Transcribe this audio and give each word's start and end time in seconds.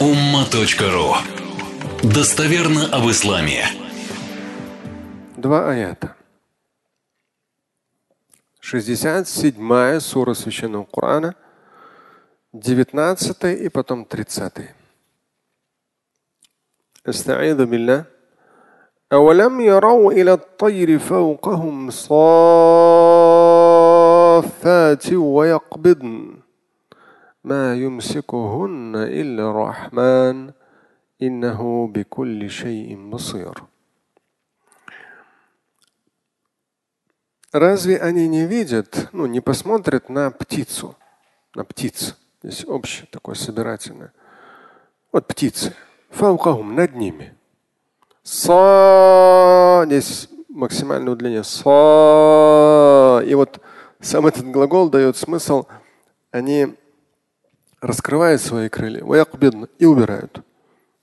umma.ru 0.00 1.14
Достоверно 2.02 2.86
об 2.92 3.10
исламе. 3.10 3.64
Два 5.36 5.70
аята. 5.70 6.14
67 8.60 10.00
сура 10.00 10.34
Священного 10.34 10.84
Корана, 10.84 11.34
19 12.52 13.44
и 13.64 13.68
потом 13.68 14.04
30. 14.04 14.74
استعيذ 17.08 17.64
بالله 17.64 18.04
أولم 19.12 19.60
يروا 19.60 20.12
إلى 20.12 20.32
الطير 20.32 20.98
فوقهم 20.98 21.90
صافات 21.90 22.32
ويقبضن 25.12 26.36
ما 27.44 27.74
يمسكهن 27.74 28.96
إلا 28.96 29.50
الرحمن 29.50 30.52
إنه 31.22 31.86
بكل 31.86 32.50
شيء 32.50 33.10
بصير 33.10 33.54
Разве 37.52 37.96
они 37.96 38.28
не 38.28 38.44
видят, 38.44 39.08
ну, 39.12 39.24
не 39.24 39.40
посмотрят 39.40 40.10
на 40.10 40.30
птицу, 40.30 40.94
на 41.54 41.64
птиц? 41.64 42.14
Здесь 42.42 42.66
общее 42.66 43.08
такое 43.10 43.34
собирательное. 43.34 44.12
Вот 45.10 45.26
птицы. 45.26 45.72
Фаукахум 46.10 46.74
над 46.74 46.94
ними. 46.94 47.34
Са. 48.22 49.84
Здесь 49.86 50.28
максимальное 50.48 51.14
удлинение. 51.14 51.44
Са. 51.44 53.22
И 53.24 53.34
вот 53.34 53.60
сам 54.00 54.26
этот 54.26 54.46
глагол 54.50 54.90
дает 54.90 55.16
смысл. 55.16 55.66
Они 56.30 56.74
раскрывают 57.81 58.41
свои 58.41 58.69
крылья 58.69 59.03
и 59.79 59.85
убирают. 59.85 60.43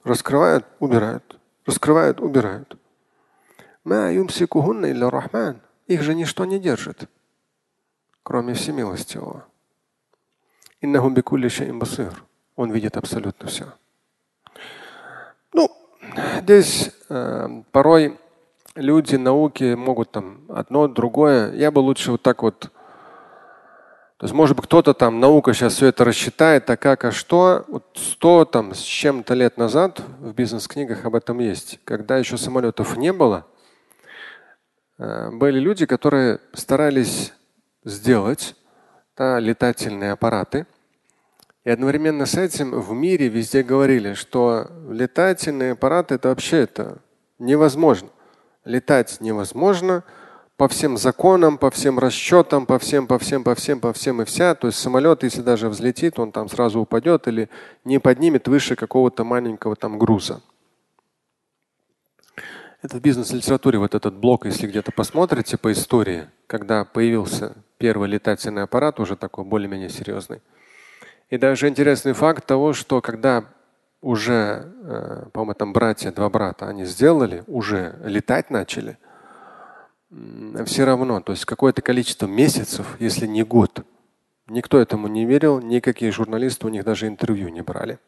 Раскрывают, 0.05 0.65
убирают. 0.79 1.39
Раскрывают, 1.67 2.21
убирают. 2.21 2.79
Их 5.87 6.03
же 6.03 6.15
ничто 6.15 6.45
не 6.45 6.59
держит, 6.59 7.09
кроме 8.23 8.55
всемилостивого. 8.55 9.45
Он 12.57 12.71
видит 12.71 12.97
абсолютно 12.97 13.49
все. 13.49 13.73
Ну, 15.53 15.71
здесь 16.41 16.91
э, 17.09 17.63
порой 17.73 18.19
люди 18.75 19.17
науки 19.17 19.75
могут 19.75 20.13
там 20.13 20.45
одно, 20.49 20.89
другое. 20.89 21.53
Я 21.55 21.71
бы 21.71 21.81
лучше 21.81 22.13
вот 22.13 22.23
так 22.23 22.43
вот 22.43 22.71
то 24.19 24.25
есть, 24.25 24.35
может 24.35 24.57
быть, 24.57 24.67
кто-то 24.67 24.95
там, 24.95 25.21
наука 25.21 25.55
сейчас 25.55 25.75
все 25.75 25.87
это 25.87 26.05
рассчитает, 26.05 26.69
а 26.71 26.77
как, 26.77 27.05
а 27.05 27.13
что. 27.13 27.65
Вот 27.69 27.85
сто 27.95 28.45
там 28.45 28.75
с 28.75 28.81
чем-то 28.81 29.33
лет 29.35 29.57
назад 29.57 30.03
в 30.19 30.33
бизнес-книгах 30.35 31.05
об 31.05 31.15
этом 31.15 31.39
есть. 31.39 31.79
Когда 31.85 32.17
еще 32.19 32.37
самолетов 32.37 32.97
не 32.97 33.13
было, 33.13 33.47
э, 34.99 35.31
были 35.31 35.61
люди, 35.61 35.87
которые 35.87 36.41
старались 36.53 37.33
сделать 37.85 38.57
да, 39.17 39.39
летательные 39.39 40.11
аппараты. 40.11 40.67
И 41.63 41.71
одновременно 41.71 42.27
с 42.27 42.35
этим 42.35 42.73
в 42.73 42.93
мире 42.93 43.29
везде 43.29 43.63
говорили, 43.63 44.15
что 44.15 44.67
летательные 44.91 45.73
аппараты 45.73 46.17
это 46.17 46.31
вообще 46.31 46.63
это 46.63 46.99
невозможно. 47.39 48.09
Летать 48.65 49.21
невозможно, 49.21 50.03
по 50.59 50.67
всем 50.67 50.99
законам, 50.99 51.57
по 51.57 51.71
всем 51.71 52.01
расчетам, 52.01 52.67
по 52.67 52.81
всем, 52.81 53.07
по 53.07 53.17
всем, 53.21 53.45
по 53.45 53.55
всем, 53.55 53.81
по 53.81 53.93
всем 53.93 54.23
и 54.23 54.25
вся. 54.25 54.57
То 54.57 54.67
есть 54.67 54.79
самолет, 54.81 55.23
если 55.23 55.41
даже 55.41 55.69
взлетит, 55.69 56.19
он 56.19 56.33
там 56.33 56.49
сразу 56.49 56.81
упадет 56.81 57.29
или 57.29 57.49
не 57.85 58.01
поднимет 58.01 58.49
выше 58.49 58.75
какого-то 58.75 59.23
маленького 59.23 59.77
там 59.77 60.01
груза. 60.01 60.43
Это 62.83 62.97
в 62.97 63.01
бизнес-литературе 63.01 63.79
вот 63.79 63.95
этот 63.95 64.15
блок, 64.15 64.47
если 64.47 64.67
где-то 64.67 64.91
посмотрите 64.91 65.57
по 65.57 65.71
истории, 65.71 66.27
когда 66.49 66.85
появился 66.85 67.55
первый 67.79 68.09
летательный 68.09 68.65
аппарат, 68.65 68.99
уже 68.99 69.15
такой 69.15 69.45
более-менее 69.45 69.91
серьезный. 69.91 70.43
И 71.31 71.39
даже 71.39 71.69
интересный 71.69 72.15
факт 72.15 72.45
того, 72.47 72.73
что 72.73 73.01
когда 73.01 73.45
уже, 74.01 74.73
э, 74.83 75.27
по-моему, 75.33 75.55
там 75.55 75.73
братья, 75.73 76.11
два 76.11 76.29
брата, 76.29 76.67
они 76.67 76.85
сделали, 76.85 77.45
уже 77.47 77.97
летать 78.03 78.51
начали– 78.51 78.99
все 80.65 80.85
равно, 80.85 81.21
то 81.21 81.33
есть 81.33 81.45
какое-то 81.45 81.83
количество 81.83 82.27
месяцев, 82.27 82.97
если 82.99 83.27
не 83.27 83.43
год. 83.43 83.85
Никто 84.47 84.79
этому 84.79 85.09
не 85.09 85.27
верил, 85.27 85.61
никакие 85.61 86.11
журналисты 86.11 86.67
у 86.67 86.71
них 86.71 86.85
даже 86.85 87.07
интервью 87.07 87.49
не 87.49 87.61
брали. 87.61 87.99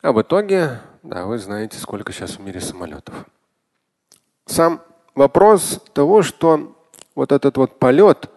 А 0.00 0.12
в 0.12 0.22
итоге, 0.22 0.80
да, 1.02 1.26
вы 1.26 1.38
знаете, 1.38 1.78
сколько 1.78 2.12
сейчас 2.12 2.36
в 2.36 2.40
мире 2.40 2.60
самолетов. 2.60 3.26
Сам 4.46 4.82
вопрос 5.14 5.80
того, 5.92 6.22
что 6.22 6.76
вот 7.14 7.32
этот 7.32 7.56
вот 7.56 7.78
полет 7.78 8.30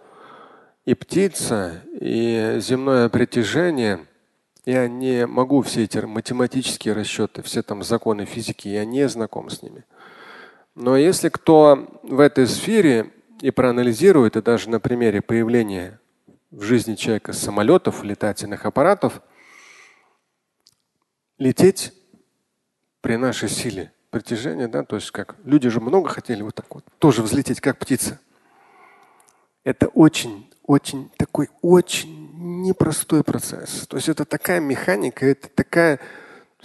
и 0.86 0.94
птица, 0.94 1.82
и 2.00 2.58
земное 2.60 3.10
притяжение, 3.10 4.06
я 4.66 4.88
не 4.88 5.26
могу 5.28 5.62
все 5.62 5.84
эти 5.84 6.00
математические 6.00 6.94
расчеты, 6.94 7.42
все 7.44 7.62
там 7.62 7.84
законы 7.84 8.26
физики, 8.26 8.68
я 8.68 8.86
не 8.86 9.08
знаком 9.08 9.50
с 9.50 9.62
ними. 9.62 9.84
Но 10.76 10.98
если 10.98 11.30
кто 11.30 12.00
в 12.04 12.20
этой 12.20 12.48
сфере 12.48 13.12
и 13.42 13.50
проанализирует, 13.50 14.36
и 14.36 14.42
даже 14.42 14.70
на 14.70 14.82
примере 14.82 15.22
появления 15.22 16.00
в 16.52 16.62
жизни 16.62 16.96
человека 16.96 17.32
самолетов, 17.32 18.04
летательных 18.04 18.66
аппаратов, 18.66 19.22
лететь 21.38 21.94
при 23.02 23.16
нашей 23.16 23.48
силе 23.48 23.94
притяжения, 24.10 24.68
да, 24.68 24.84
то 24.84 24.98
есть 24.98 25.12
как 25.12 25.38
люди 25.46 25.70
же 25.70 25.80
много 25.80 26.10
хотели 26.10 26.42
вот 26.42 26.56
так 26.56 26.74
вот 26.76 26.84
тоже 27.00 27.22
взлететь, 27.22 27.62
как 27.62 27.80
птица. 27.80 28.20
Это 29.64 29.88
очень, 29.88 30.52
очень 30.64 31.10
такой 31.18 31.50
очень 31.62 32.32
непростой 32.64 33.24
процесс. 33.24 33.88
То 33.88 33.96
есть 33.96 34.10
это 34.10 34.26
такая 34.26 34.60
механика, 34.60 35.26
это 35.26 35.50
такая 35.50 36.00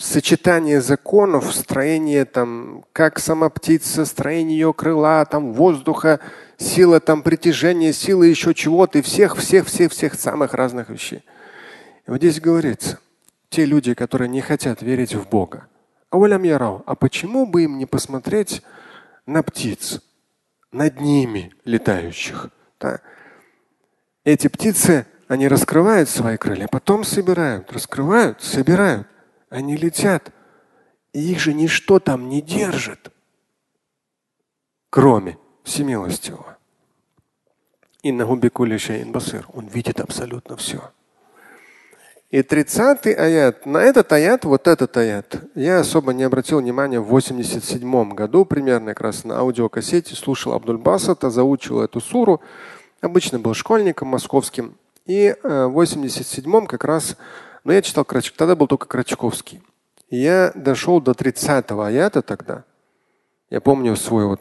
сочетание 0.00 0.80
законов, 0.80 1.54
строение 1.54 2.24
там, 2.24 2.84
как 2.92 3.18
сама 3.18 3.50
птица, 3.50 4.06
строение 4.06 4.58
ее 4.58 4.72
крыла, 4.72 5.24
там 5.26 5.52
воздуха, 5.52 6.20
сила 6.56 7.00
там 7.00 7.22
притяжения, 7.22 7.92
сила 7.92 8.22
еще 8.22 8.54
чего-то 8.54 8.98
и 8.98 9.02
всех, 9.02 9.36
всех, 9.36 9.66
всех, 9.66 9.92
всех 9.92 10.14
самых 10.14 10.54
разных 10.54 10.88
вещей. 10.88 11.22
И 12.06 12.10
вот 12.10 12.16
здесь 12.16 12.40
говорится, 12.40 12.98
те 13.50 13.66
люди, 13.66 13.94
которые 13.94 14.28
не 14.28 14.40
хотят 14.40 14.80
верить 14.80 15.14
в 15.14 15.28
Бога, 15.28 15.66
а 16.10 16.94
почему 16.94 17.46
бы 17.46 17.64
им 17.64 17.78
не 17.78 17.86
посмотреть 17.86 18.62
на 19.26 19.42
птиц, 19.42 20.00
над 20.72 21.00
ними 21.00 21.52
летающих? 21.64 22.48
Да? 22.80 23.00
Эти 24.24 24.48
птицы, 24.48 25.06
они 25.28 25.46
раскрывают 25.46 26.08
свои 26.08 26.36
крылья, 26.36 26.68
потом 26.68 27.04
собирают, 27.04 27.70
раскрывают, 27.70 28.42
собирают. 28.42 29.06
Они 29.50 29.76
летят. 29.76 30.32
И 31.12 31.32
их 31.32 31.40
же 31.40 31.52
ничто 31.52 31.98
там 31.98 32.28
не 32.28 32.40
держит, 32.40 33.12
кроме 34.90 35.38
всемилостивого. 35.64 36.56
Он 39.52 39.66
видит 39.66 40.00
абсолютно 40.00 40.56
все. 40.56 40.92
И 42.30 42.42
30 42.42 43.06
аят, 43.06 43.66
на 43.66 43.78
этот 43.78 44.12
аят, 44.12 44.44
вот 44.44 44.68
этот 44.68 44.96
аят, 44.96 45.42
я 45.56 45.80
особо 45.80 46.12
не 46.12 46.22
обратил 46.22 46.60
внимания 46.60 47.00
в 47.00 47.06
87 47.06 48.10
году, 48.14 48.44
примерно 48.44 48.94
как 48.94 49.00
раз 49.00 49.24
на 49.24 49.38
аудиокассете 49.38 50.14
слушал 50.14 50.52
Абдульбасата, 50.52 51.28
заучил 51.28 51.80
эту 51.80 52.00
суру. 52.00 52.40
Обычно 53.00 53.40
был 53.40 53.52
школьником 53.54 54.08
московским. 54.08 54.76
И 55.06 55.34
э, 55.42 55.64
в 55.66 55.72
87 55.72 56.66
как 56.66 56.84
раз 56.84 57.16
но 57.64 57.72
я 57.72 57.82
читал 57.82 58.04
Крачковский, 58.04 58.38
тогда 58.38 58.56
был 58.56 58.66
только 58.66 58.86
Крачковский. 58.86 59.62
Я 60.08 60.52
дошел 60.54 61.00
до 61.00 61.12
30-го 61.12 61.82
аята 61.82 62.22
тогда. 62.22 62.64
Я 63.48 63.60
помню 63.60 63.94
свой 63.96 64.26
вот 64.26 64.40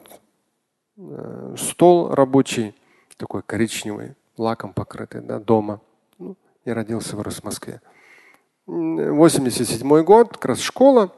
э, 0.97 1.55
стол 1.57 2.13
рабочий, 2.13 2.75
такой 3.17 3.43
коричневый, 3.43 4.15
лаком 4.37 4.73
покрытый, 4.73 5.21
да, 5.21 5.39
дома. 5.39 5.81
Ну, 6.17 6.35
я 6.65 6.73
родился, 6.73 7.15
вырос 7.15 7.41
в 7.41 7.43
Москве. 7.43 7.81
87 8.65 10.03
год, 10.03 10.33
как 10.33 10.45
раз 10.45 10.59
школа. 10.59 11.11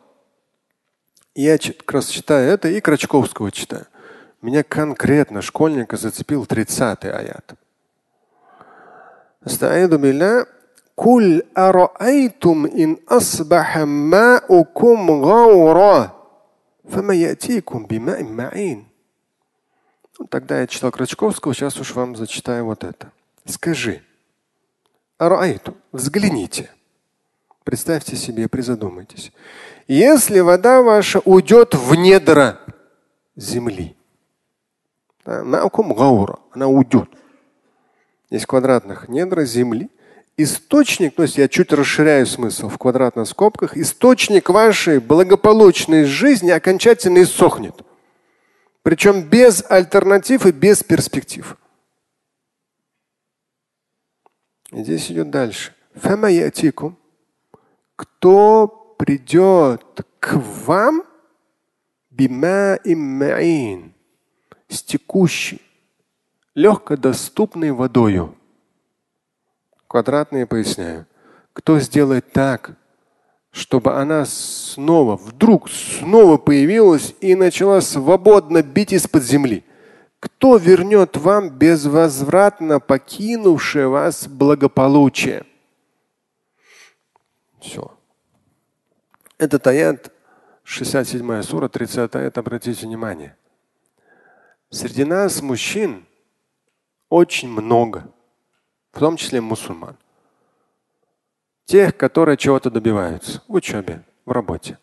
Я 1.35 1.57
как 1.57 1.91
раз 1.91 2.07
читаю 2.07 2.49
это 2.51 2.67
и 2.67 2.81
Крачковского 2.81 3.51
читаю. 3.51 3.85
Меня 4.41 4.63
конкретно 4.63 5.41
школьника 5.41 5.97
зацепил 5.97 6.43
30-й 6.43 7.09
аят. 7.09 7.53
قل 10.96 11.42
أرأيتم 11.58 12.66
إن 12.66 12.96
أصبح 13.08 13.78
ماؤكم 13.78 15.10
غورا 15.10 16.12
فما 16.88 17.14
يأتيكم 17.14 17.86
بماء 17.86 18.24
معين 18.24 18.86
Тогда 20.30 20.60
я 20.60 20.66
читал 20.66 20.90
Крачковского, 20.90 21.52
сейчас 21.52 21.78
уж 21.78 21.94
вам 21.94 22.16
зачитаю 22.16 22.64
вот 22.64 22.84
это. 22.84 23.12
Скажи, 23.44 24.02
араайту, 25.18 25.76
взгляните. 25.92 26.70
Представьте 27.64 28.16
себе, 28.16 28.48
призадумайтесь. 28.48 29.30
Если 29.88 30.40
вода 30.40 30.80
ваша 30.80 31.20
уйдет 31.20 31.74
в 31.74 31.94
недра 31.96 32.60
земли, 33.36 33.94
да, 35.26 35.40
она 35.40 36.68
уйдет. 36.68 37.10
Есть 38.30 38.46
квадратных 38.46 39.08
недра 39.08 39.44
земли. 39.44 39.90
Источник, 40.43 41.13
то 41.13 41.21
есть 41.21 41.37
я 41.37 41.47
чуть 41.47 41.71
расширяю 41.71 42.25
смысл 42.25 42.67
в 42.67 42.79
квадратных 42.79 43.27
скобках, 43.27 43.77
источник 43.77 44.49
вашей 44.49 44.99
благополучной 44.99 46.05
жизни 46.05 46.49
окончательно 46.49 47.21
иссохнет. 47.21 47.75
Причем 48.81 49.21
без 49.21 49.63
альтернатив 49.69 50.47
и 50.47 50.51
без 50.51 50.83
перспектив. 50.83 51.57
И 54.71 54.83
здесь 54.83 55.11
идет 55.11 55.29
дальше. 55.29 55.75
Кто 57.95 58.95
придет 58.97 60.01
к 60.19 60.33
вам 60.65 61.03
бима 62.09 62.79
иммаин 62.83 63.93
с 64.67 64.81
текущей, 64.81 65.61
легкодоступной 66.55 67.71
водою. 67.71 68.35
Квадратные 69.91 70.45
поясняю. 70.45 71.05
Кто 71.51 71.77
сделает 71.81 72.31
так, 72.31 72.77
чтобы 73.51 73.99
она 73.99 74.23
снова, 74.23 75.17
вдруг 75.17 75.69
снова 75.69 76.37
появилась 76.37 77.13
и 77.19 77.35
начала 77.35 77.81
свободно 77.81 78.63
бить 78.63 78.93
из-под 78.93 79.23
земли? 79.23 79.65
Кто 80.21 80.55
вернет 80.55 81.17
вам 81.17 81.49
безвозвратно 81.49 82.79
покинувшее 82.79 83.89
вас 83.89 84.29
благополучие? 84.29 85.45
Все. 87.59 87.91
Этот 89.37 89.67
аят, 89.67 90.09
67 90.63 91.41
сура, 91.41 91.67
30 91.67 92.15
аят, 92.15 92.37
обратите 92.37 92.85
внимание. 92.85 93.35
Среди 94.69 95.03
нас 95.03 95.41
мужчин 95.41 96.05
очень 97.09 97.49
много, 97.49 98.09
в 98.91 98.99
том 98.99 99.17
числе 99.17 99.41
мусульман. 99.41 99.97
Тех, 101.65 101.95
которые 101.95 102.37
чего-то 102.37 102.69
добиваются 102.69 103.41
в 103.47 103.53
учебе, 103.53 104.03
в 104.25 104.31
работе. 104.31 104.77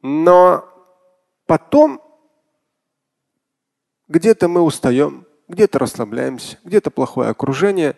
Но 0.00 0.68
потом 1.46 2.00
где-то 4.08 4.48
мы 4.48 4.62
устаем, 4.62 5.26
где-то 5.48 5.78
расслабляемся, 5.78 6.58
где-то 6.64 6.90
плохое 6.90 7.28
окружение, 7.30 7.96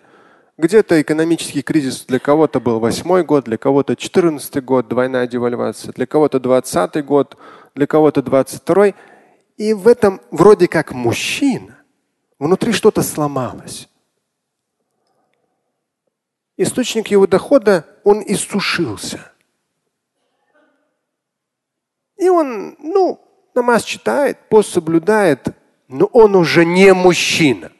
где-то 0.56 1.00
экономический 1.02 1.62
кризис 1.62 2.04
для 2.06 2.18
кого-то 2.18 2.60
был 2.60 2.80
восьмой 2.80 3.24
год, 3.24 3.44
для 3.44 3.58
кого-то 3.58 3.94
четырнадцатый 3.94 4.62
год, 4.62 4.88
двойная 4.88 5.26
девальвация, 5.26 5.92
для 5.92 6.06
кого-то 6.06 6.40
двадцатый 6.40 7.02
год, 7.02 7.36
для 7.74 7.86
кого-то 7.86 8.22
двадцать 8.22 8.62
второй. 8.62 8.94
И 9.56 9.74
в 9.74 9.86
этом 9.86 10.20
вроде 10.30 10.68
как 10.68 10.92
мужчина, 10.92 11.75
внутри 12.38 12.72
что-то 12.72 13.02
сломалось. 13.02 13.88
Источник 16.56 17.08
его 17.08 17.26
дохода, 17.26 17.86
он 18.04 18.22
иссушился. 18.26 19.32
И 22.16 22.28
он, 22.28 22.76
ну, 22.78 23.20
намаз 23.54 23.84
читает, 23.84 24.38
пост 24.48 24.72
соблюдает, 24.72 25.48
но 25.88 26.06
он 26.06 26.34
уже 26.34 26.64
не 26.64 26.92
мужчина. 26.94 27.70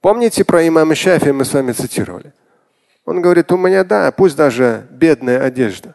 Помните 0.00 0.44
про 0.44 0.66
имама 0.66 0.94
Шафи 0.94 1.30
мы 1.30 1.44
с 1.44 1.54
вами 1.54 1.72
цитировали? 1.72 2.34
Он 3.04 3.22
говорит, 3.22 3.52
у 3.52 3.56
меня, 3.56 3.84
да, 3.84 4.10
пусть 4.12 4.36
даже 4.36 4.86
бедная 4.90 5.42
одежда. 5.42 5.94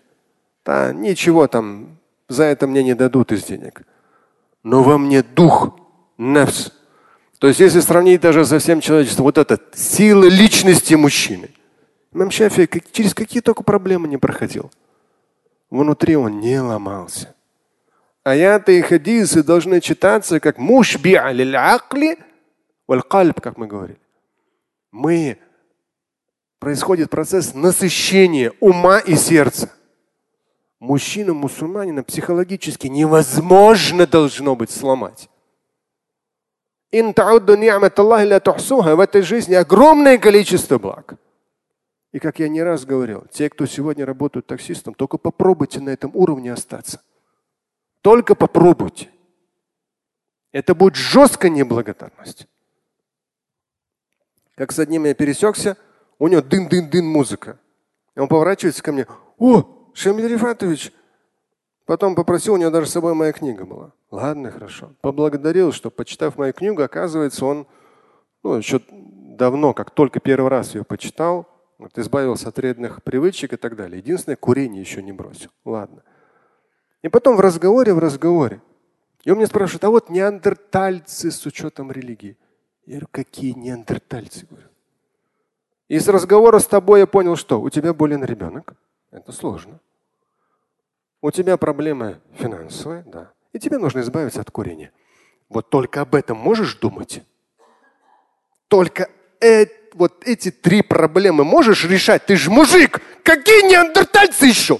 Да, 0.66 0.94
ничего 0.94 1.48
там, 1.48 2.00
за 2.28 2.44
это 2.44 2.68
мне 2.68 2.84
не 2.84 2.94
дадут 2.94 3.32
из 3.32 3.44
денег. 3.44 3.82
Но 4.64 4.84
во 4.84 4.98
мне 4.98 5.24
дух, 5.24 5.79
нефс. 6.20 6.72
То 7.40 7.48
есть 7.48 7.60
если 7.60 7.80
сравнить 7.80 8.22
даже 8.22 8.46
со 8.46 8.60
всем 8.60 8.82
человечеством, 8.82 9.24
вот 9.24 9.38
эта 9.38 9.60
сила 9.74 10.26
личности 10.26 10.94
мужчины. 10.94 11.50
Имам 12.12 12.32
Шафи 12.32 12.70
через 12.92 13.14
какие 13.14 13.42
только 13.42 13.64
проблемы 13.64 14.08
не 14.08 14.18
проходил. 14.18 14.72
Внутри 15.70 16.16
он 16.16 16.40
не 16.40 16.60
ломался. 16.60 17.34
Аяты 18.24 18.80
и 18.80 18.82
хадисы 18.82 19.44
должны 19.44 19.80
читаться 19.80 20.40
как 20.40 20.58
мушби 20.58 21.14
аль 21.14 21.56
акли 21.56 22.18
валь 22.88 23.02
как 23.34 23.58
мы 23.58 23.68
говорили. 23.68 24.00
Мы 24.92 25.38
происходит 26.60 27.10
процесс 27.10 27.54
насыщения 27.54 28.52
ума 28.60 29.00
и 29.00 29.16
сердца. 29.16 29.72
Мужчину 30.80 31.34
мусульманина 31.36 32.04
психологически 32.04 32.88
невозможно 32.88 34.08
должно 34.08 34.56
быть 34.56 34.72
сломать. 34.72 35.29
В 38.96 39.00
этой 39.00 39.22
жизни 39.22 39.54
огромное 39.54 40.18
количество 40.18 40.80
благ. 40.80 41.16
И 42.12 42.20
как 42.20 42.40
я 42.40 42.50
не 42.50 42.64
раз 42.64 42.86
говорил, 42.86 43.26
те, 43.32 43.50
кто 43.50 43.68
сегодня 43.68 44.06
работают 44.06 44.48
таксистом, 44.48 44.96
только 44.96 45.18
попробуйте 45.18 45.80
на 45.80 45.90
этом 45.90 46.12
уровне 46.16 46.52
остаться. 46.52 47.02
Только 48.02 48.34
попробуйте. 48.34 49.10
Это 50.52 50.74
будет 50.74 50.96
жесткая 50.96 51.52
неблагодарность. 51.52 52.48
Как 54.56 54.72
с 54.72 54.80
одним 54.80 55.06
я 55.06 55.14
пересекся, 55.14 55.78
у 56.18 56.28
него 56.28 56.42
дын-дын-дын 56.42 57.06
музыка. 57.06 57.60
И 58.16 58.20
он 58.20 58.28
поворачивается 58.28 58.82
ко 58.82 58.92
мне. 58.92 59.06
О, 59.38 59.92
Шамиль 59.94 60.28
Рифатович. 60.28 60.92
Потом 61.90 62.14
попросил, 62.14 62.54
у 62.54 62.58
него 62.58 62.70
даже 62.70 62.86
с 62.86 62.92
собой 62.92 63.16
моя 63.16 63.32
книга 63.32 63.66
была. 63.66 63.94
Ладно, 64.12 64.52
хорошо. 64.52 64.94
Поблагодарил, 65.02 65.72
что, 65.72 65.90
почитав 65.90 66.38
мою 66.38 66.54
книгу, 66.54 66.84
оказывается, 66.84 67.44
он 67.44 67.66
ну, 68.44 68.54
еще 68.54 68.80
давно, 68.92 69.74
как 69.74 69.90
только 69.90 70.20
первый 70.20 70.50
раз 70.50 70.76
ее 70.76 70.84
почитал, 70.84 71.48
вот, 71.80 71.98
избавился 71.98 72.50
от 72.50 72.58
вредных 72.58 73.02
привычек 73.02 73.54
и 73.54 73.58
так 73.58 73.76
далее. 73.76 73.98
Единственное, 73.98 74.36
курение 74.36 74.82
еще 74.82 75.02
не 75.02 75.12
бросил. 75.12 75.50
Ладно. 75.66 76.04
И 77.02 77.10
потом 77.10 77.38
в 77.38 77.40
разговоре, 77.40 77.92
в 77.96 77.98
разговоре. 77.98 78.62
И 79.24 79.32
он 79.32 79.38
мне 79.38 79.48
спрашивает, 79.48 79.84
а 79.84 79.90
вот 79.90 80.12
неандертальцы 80.12 81.32
с 81.32 81.44
учетом 81.48 81.92
религии. 81.92 82.38
Я 82.86 82.98
говорю, 82.98 83.08
какие 83.10 83.54
неандертальцы? 83.54 84.46
Говорю. 84.48 84.68
Из 85.88 86.08
разговора 86.08 86.60
с 86.60 86.68
тобой 86.68 87.00
я 87.00 87.08
понял, 87.08 87.36
что 87.36 87.60
у 87.60 87.72
тебя 87.72 87.96
болен 87.96 88.24
ребенок. 88.24 88.76
Это 89.10 89.32
сложно. 89.32 89.80
У 91.22 91.32
тебя 91.32 91.58
проблемы 91.58 92.22
финансовые, 92.34 93.04
да. 93.04 93.34
И 93.52 93.60
тебе 93.60 93.78
нужно 93.78 94.00
избавиться 94.00 94.42
от 94.42 94.52
курения. 94.52 94.92
Вот 95.50 95.70
только 95.70 96.02
об 96.02 96.16
этом 96.16 96.38
можешь 96.38 96.76
думать? 96.76 97.24
Только 98.68 99.10
э, 99.42 99.66
вот 99.94 100.26
эти 100.26 100.52
три 100.52 100.82
проблемы 100.82 101.44
можешь 101.44 101.84
решать? 101.84 102.26
Ты 102.26 102.36
же 102.36 102.50
мужик! 102.50 103.02
Какие 103.24 103.70
неандертальцы 103.70 104.46
еще? 104.46 104.80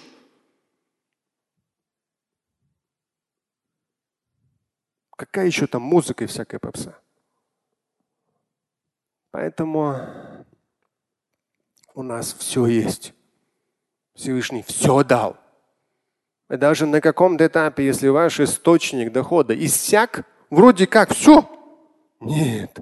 Какая 5.16 5.48
еще 5.48 5.68
там 5.68 5.82
музыка 5.82 6.24
и 6.24 6.28
всякая 6.28 6.60
попса? 6.60 6.98
Поэтому 9.32 10.46
у 11.94 12.04
нас 12.04 12.34
все 12.34 12.66
есть. 12.68 13.14
Всевышний 14.14 14.64
все 14.64 15.04
дал. 15.04 15.38
Даже 16.50 16.88
на 16.88 17.00
каком-то 17.00 17.46
этапе, 17.46 17.86
если 17.86 18.08
ваш 18.08 18.40
источник 18.40 19.12
дохода 19.12 19.54
иссяк, 19.54 20.26
вроде 20.50 20.88
как 20.88 21.14
все. 21.14 21.48
Нет. 22.20 22.80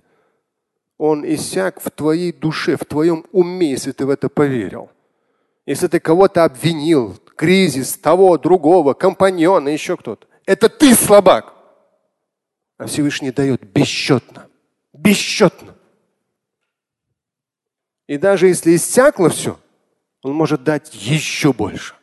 Он 0.98 1.26
иссяк 1.26 1.82
в 1.82 1.92
твоей 1.92 2.32
душе, 2.32 2.78
в 2.78 2.86
твоем 2.86 3.26
уме, 3.32 3.72
если 3.72 3.92
ты 3.92 4.06
в 4.06 4.10
это 4.10 4.30
поверил. 4.30 4.90
Если 5.66 5.88
ты 5.88 6.00
кого-то 6.00 6.46
обвинил, 6.46 7.18
кризис 7.36 7.98
того, 7.98 8.38
другого, 8.38 8.94
компаньона, 8.94 9.68
еще 9.68 9.98
кто-то. 9.98 10.26
Это 10.46 10.70
ты 10.70 10.96
слабак. 10.96 11.54
А 12.78 12.88
Всевышний 12.88 13.32
дает 13.32 13.64
бесчетно. 13.64 14.48
Бесчетно. 14.94 15.76
И 18.08 18.18
даже 18.18 18.48
если 18.48 18.78
иссякло 18.78 19.30
все, 19.30 19.60
он 20.24 20.34
может 20.34 20.64
дать 20.64 20.96
еще 20.96 21.52
больше. 21.52 21.96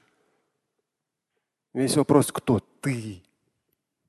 Весь 1.75 1.97
вопрос, 1.97 2.31
кто 2.31 2.61
ты? 2.81 3.21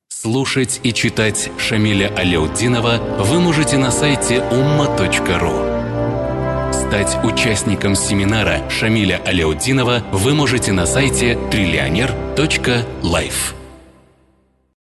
Слушать 0.08 0.80
и 0.84 0.94
читать 0.94 1.50
Шамиля 1.58 2.14
Аляутдинова 2.16 3.00
вы 3.24 3.40
можете 3.40 3.80
на 3.80 3.90
сайте 3.90 4.36
umma.ru. 4.36 6.72
Стать 6.72 7.18
участником 7.24 7.96
семинара 7.96 8.70
Шамиля 8.70 9.20
Аляутдинова 9.26 10.04
вы 10.12 10.36
можете 10.36 10.74
на 10.74 10.86
сайте 10.86 11.40
триллионер.life. 11.50 13.65